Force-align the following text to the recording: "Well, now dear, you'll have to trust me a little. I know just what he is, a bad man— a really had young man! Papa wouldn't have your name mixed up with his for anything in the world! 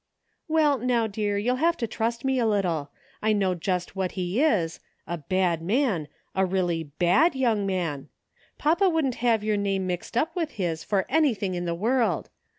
"Well, 0.47 0.79
now 0.79 1.05
dear, 1.05 1.37
you'll 1.37 1.57
have 1.57 1.77
to 1.77 1.85
trust 1.85 2.25
me 2.25 2.39
a 2.39 2.45
little. 2.47 2.89
I 3.21 3.33
know 3.33 3.53
just 3.53 3.95
what 3.95 4.13
he 4.13 4.41
is, 4.43 4.79
a 5.05 5.19
bad 5.19 5.61
man— 5.61 6.07
a 6.35 6.43
really 6.43 6.89
had 6.99 7.35
young 7.35 7.67
man! 7.67 8.09
Papa 8.57 8.89
wouldn't 8.89 9.17
have 9.21 9.43
your 9.43 9.57
name 9.57 9.85
mixed 9.85 10.17
up 10.17 10.35
with 10.35 10.53
his 10.53 10.83
for 10.83 11.05
anything 11.07 11.53
in 11.53 11.65
the 11.65 11.75
world! 11.75 12.31